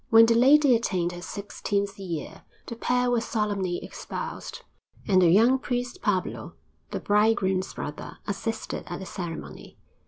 [0.09, 4.61] When the lady attained her sixteenth year, the pair were solemnly espoused,
[5.07, 6.55] and the young priest Pablo,
[6.89, 9.77] the bridegroom's brother, assisted at the ceremony.